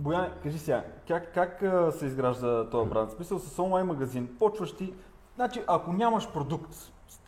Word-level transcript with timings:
Боян, 0.00 0.30
кажи 0.42 0.58
сега, 0.58 0.84
как, 1.08 1.34
как 1.34 1.62
се 1.94 2.06
изгражда 2.06 2.70
този 2.70 2.90
бранд? 2.90 3.10
Смисъл 3.10 3.38
с 3.38 3.58
онлайн 3.58 3.86
магазин, 3.86 4.36
почваш 4.38 4.72
ти, 4.72 4.94
значи 5.34 5.62
ако 5.66 5.92
нямаш 5.92 6.32
продукт, 6.32 6.74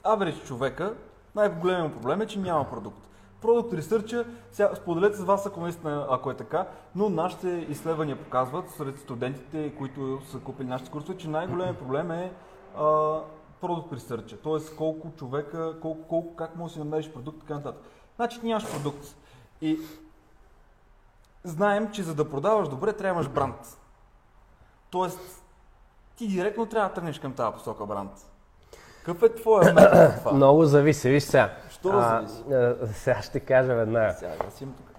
аверич 0.03 0.45
човека, 0.45 0.95
най-големият 1.35 1.93
проблем 1.93 2.21
е, 2.21 2.27
че 2.27 2.39
няма 2.39 2.71
продукт. 2.71 3.09
Продукт 3.41 3.75
ресърча, 3.75 4.25
сега 4.53 4.75
споделете 4.75 5.17
с 5.17 5.25
вас, 5.25 5.47
ако 5.47 5.61
наистина, 5.61 6.07
ако 6.11 6.31
е 6.31 6.37
така, 6.37 6.67
но 6.95 7.09
нашите 7.09 7.49
изследвания 7.49 8.19
показват 8.19 8.71
сред 8.71 8.99
студентите, 8.99 9.75
които 9.79 10.21
са 10.27 10.39
купили 10.39 10.69
нашите 10.69 10.91
курсове, 10.91 11.19
че 11.19 11.29
най-големият 11.29 11.79
проблем 11.79 12.11
е 12.11 12.33
а, 12.77 13.19
продукт 13.61 13.93
ресърча. 13.93 14.37
Тоест 14.37 14.77
колко 14.77 15.11
човека, 15.17 15.81
колко, 15.81 16.09
колко, 16.09 16.37
как 16.37 16.57
можеш 16.57 16.77
да 16.77 16.85
намериш 16.85 17.13
продукт, 17.13 17.41
така 17.41 17.55
нататък. 17.55 17.83
Значи 18.17 18.41
нямаш 18.43 18.73
продукт. 18.73 19.17
И 19.61 19.79
знаем, 21.45 21.91
че 21.93 22.03
за 22.03 22.15
да 22.15 22.31
продаваш 22.31 22.69
добре, 22.69 22.93
трябва 22.93 23.23
да 23.23 23.27
имаш 23.27 23.35
бранд. 23.35 23.79
Тоест, 24.91 25.43
ти 26.17 26.29
директно 26.29 26.67
трябва 26.67 26.89
да 26.89 26.95
тръгнеш 26.95 27.19
към 27.19 27.33
тази 27.33 27.55
посока 27.55 27.87
бранд. 27.87 28.11
Какъв 29.05 29.23
е 29.23 29.35
твоя 29.35 29.73
метод 29.75 30.15
това? 30.19 30.33
Много 30.33 30.65
зависи. 30.65 31.11
Виж 31.11 31.23
сега. 31.23 31.57
Що 31.71 31.93
да 31.93 32.01
зависи? 32.01 32.53
а, 32.53 32.87
сега 32.87 33.23
ще 33.23 33.41
кажа 33.41 33.75
веднага. 33.75 34.13
Сега, 34.13 34.33
аз 34.49 34.61
имам 34.61 34.75
тук. 34.75 34.92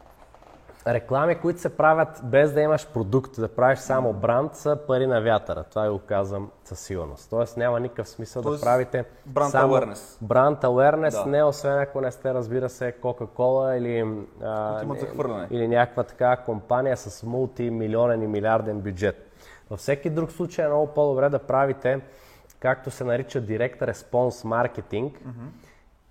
Реклами, 0.88 1.36
които 1.36 1.60
се 1.60 1.78
правят 1.78 2.22
без 2.24 2.54
да 2.54 2.62
имаш 2.62 2.88
продукт, 2.88 3.32
да 3.38 3.48
правиш 3.56 3.80
само 3.80 4.14
бранд, 4.14 4.56
са 4.56 4.78
пари 4.88 5.08
на 5.08 5.22
вятъра. 5.22 5.64
Това 5.64 5.92
го 5.92 6.00
казвам 6.00 6.52
със 6.64 6.80
сигурност. 6.80 7.30
Тоест 7.30 7.58
няма 7.58 7.80
никакъв 7.80 8.10
смисъл 8.10 8.42
Тоест, 8.42 8.62
да 8.62 8.66
правите 8.66 9.06
brand 9.30 9.50
само 9.50 9.74
awareness. 9.74 10.18
Бранд 10.22 10.62
awareness, 10.62 11.24
Да. 11.24 11.30
не 11.30 11.44
освен 11.44 11.80
ако 11.80 12.02
не 12.02 12.12
сте, 12.12 12.34
разбира 12.34 12.70
се, 12.70 12.92
Кока-Кола 12.92 13.76
или, 13.76 14.06
а, 14.44 14.84
захвърляне. 15.00 15.48
или 15.52 15.68
някаква 15.68 16.04
така 16.04 16.38
компания 16.38 16.98
с 16.98 17.24
мултимилионен 17.24 18.22
и 18.24 18.28
милиарден 18.28 18.80
бюджет. 18.80 19.30
Във 19.70 19.80
всеки 19.80 20.10
друг 20.10 20.32
случай 20.32 20.66
е 20.66 20.68
много 20.68 20.88
по-добре 20.88 21.30
да 21.30 21.40
правите, 21.40 22.02
както 22.60 22.92
се 22.92 23.04
нарича 23.04 23.42
Direct 23.42 23.80
Response 23.80 24.48
Marketing 24.48 25.12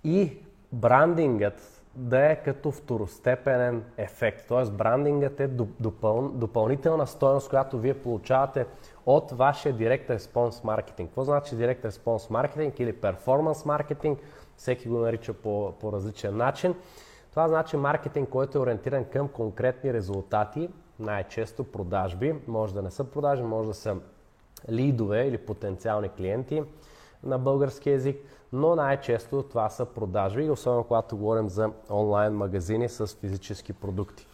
и 0.03 0.37
брандингът 0.71 1.82
да 1.95 2.31
е 2.31 2.35
като 2.35 2.71
второстепенен 2.71 3.83
ефект. 3.97 4.47
Т.е. 4.47 4.71
брандингът 4.71 5.39
е 5.39 5.49
доп- 5.49 5.79
допъл... 5.79 6.29
допълнителна 6.33 7.07
стоеност, 7.07 7.49
която 7.49 7.79
вие 7.79 7.93
получавате 7.93 8.65
от 9.05 9.31
вашия 9.31 9.75
Direct 9.75 10.17
Response 10.17 10.49
Marketing. 10.49 11.05
Какво 11.05 11.23
значи 11.23 11.55
Direct 11.55 11.89
Response 11.89 12.31
Marketing 12.31 12.81
или 12.81 12.93
Performance 12.93 13.53
Marketing? 13.53 14.17
Всеки 14.57 14.87
го 14.87 14.97
нарича 14.97 15.33
по, 15.33 15.73
по 15.79 15.91
различен 15.91 16.37
начин. 16.37 16.75
Това 17.31 17.47
значи 17.47 17.77
маркетинг, 17.77 18.29
който 18.29 18.57
е 18.57 18.61
ориентиран 18.61 19.05
към 19.05 19.27
конкретни 19.27 19.93
резултати, 19.93 20.69
най-често 20.99 21.63
продажби. 21.63 22.35
Може 22.47 22.73
да 22.73 22.81
не 22.81 22.91
са 22.91 23.03
продажби, 23.03 23.45
може 23.45 23.67
да 23.67 23.73
са 23.73 23.95
лидове 24.69 25.27
или 25.27 25.37
потенциални 25.37 26.09
клиенти 26.09 26.63
на 27.23 27.37
български 27.37 27.89
язик, 27.89 28.17
но 28.53 28.75
най-често 28.75 29.43
това 29.43 29.69
са 29.69 29.85
продажби, 29.85 30.49
особено 30.49 30.83
когато 30.83 31.17
говорим 31.17 31.49
за 31.49 31.69
онлайн 31.89 32.33
магазини 32.33 32.89
с 32.89 33.07
физически 33.07 33.73
продукти. 33.73 34.27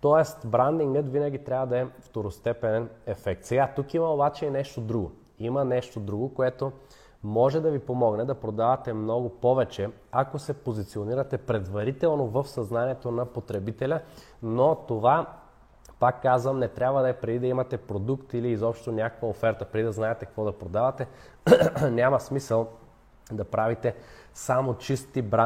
Тоест, 0.00 0.46
брандингът 0.46 1.12
винаги 1.12 1.44
трябва 1.44 1.66
да 1.66 1.78
е 1.78 1.86
второстепенен 2.00 2.88
ефект. 3.06 3.44
Сега, 3.44 3.72
тук 3.76 3.94
има 3.94 4.14
обаче 4.14 4.46
и 4.46 4.50
нещо 4.50 4.80
друго. 4.80 5.12
Има 5.38 5.64
нещо 5.64 6.00
друго, 6.00 6.34
което 6.34 6.72
може 7.22 7.60
да 7.60 7.70
ви 7.70 7.78
помогне 7.78 8.24
да 8.24 8.34
продавате 8.34 8.92
много 8.92 9.28
повече, 9.28 9.90
ако 10.12 10.38
се 10.38 10.52
позиционирате 10.52 11.38
предварително 11.38 12.26
в 12.26 12.44
съзнанието 12.44 13.10
на 13.10 13.26
потребителя, 13.26 14.00
но 14.42 14.74
това 14.74 15.26
пак 16.00 16.22
казвам, 16.22 16.58
не 16.58 16.68
трябва 16.68 17.02
да 17.02 17.08
е 17.08 17.12
преди 17.12 17.38
да 17.38 17.46
имате 17.46 17.76
продукт 17.76 18.34
или 18.34 18.48
изобщо 18.48 18.92
някаква 18.92 19.28
оферта, 19.28 19.64
преди 19.64 19.84
да 19.84 19.92
знаете 19.92 20.26
какво 20.26 20.44
да 20.44 20.58
продавате. 20.58 21.06
Няма 21.90 22.20
смисъл 22.20 22.68
да 23.32 23.44
правите 23.44 23.94
само 24.34 24.74
чисти 24.74 25.22
брандинг 25.22 25.38